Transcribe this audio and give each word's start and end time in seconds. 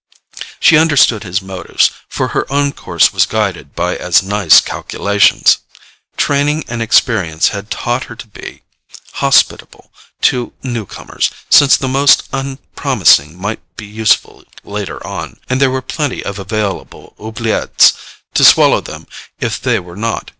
She 0.59 0.79
understood 0.79 1.21
his 1.23 1.43
motives, 1.43 1.91
for 2.09 2.29
her 2.29 2.51
own 2.51 2.71
course 2.71 3.13
was 3.13 3.27
guided 3.27 3.75
by 3.75 3.95
as 3.97 4.23
nice 4.23 4.59
calculations. 4.59 5.59
Training 6.17 6.63
and 6.67 6.81
experience 6.81 7.49
had 7.49 7.69
taught 7.69 8.05
her 8.05 8.15
to 8.15 8.25
be 8.27 8.63
hospitable 9.21 9.91
to 10.21 10.53
newcomers, 10.63 11.29
since 11.51 11.77
the 11.77 11.87
most 11.87 12.23
unpromising 12.33 13.39
might 13.39 13.61
be 13.77 13.85
useful 13.85 14.43
later 14.63 15.05
on, 15.05 15.37
and 15.47 15.61
there 15.61 15.69
were 15.69 15.83
plenty 15.83 16.25
of 16.25 16.39
available 16.39 17.13
OUBLIETTES 17.19 17.93
to 18.33 18.43
swallow 18.43 18.81
them 18.81 19.05
if 19.39 19.61
they 19.61 19.79
were 19.79 19.95
not. 19.95 20.29